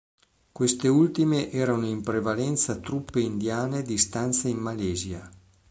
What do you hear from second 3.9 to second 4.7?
stanza in